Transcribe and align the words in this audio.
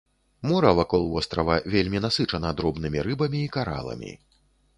Мора 0.51 0.69
вакол 0.79 1.03
вострава 1.11 1.57
вельмі 1.73 2.01
насычана 2.07 2.49
дробнымі 2.63 2.99
рыбамі 3.11 3.39
і 3.51 3.53
караламі. 3.59 4.11